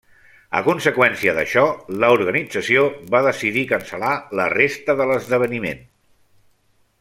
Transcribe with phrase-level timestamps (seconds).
[0.59, 1.65] A conseqüència d'això,
[2.03, 2.85] l'organització
[3.17, 5.87] va decidir cancel·lar la resta de l'esdeveniment.